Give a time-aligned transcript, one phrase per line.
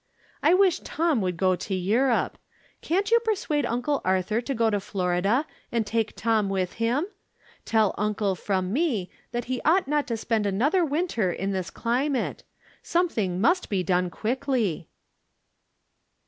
[0.41, 2.39] I wish Tom would go to Europe.
[2.81, 7.05] Can't you persuade Uncle Arthur to go to Florida, and take Tom with him?
[7.65, 12.09] Tell Uncle, from me, that he ought not to spend another winter in this cli
[12.09, 12.41] mate.
[12.81, 14.89] Something must be done quickly."